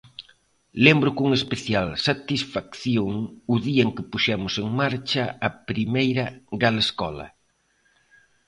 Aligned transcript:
Lembro 0.85 1.09
con 1.17 1.27
especial 1.39 1.87
satisfacción 2.07 3.13
o 3.53 3.55
día 3.67 3.81
en 3.85 3.91
que 3.95 4.07
puxemos 4.11 4.53
en 4.61 4.67
marcha 4.81 5.23
a 5.47 5.47
primeira 5.69 6.25
Galescola. 6.61 7.27